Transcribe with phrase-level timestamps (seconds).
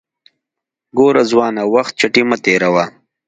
[0.97, 2.85] ګوره ځوانه وخت چټي مه تیروه